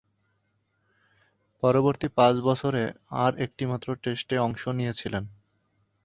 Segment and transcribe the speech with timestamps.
[1.63, 2.83] পরবর্তী পাঁচ বছরে
[3.15, 5.23] আর একটিমাত্র টেস্টে অংশ নিয়েছিলেন।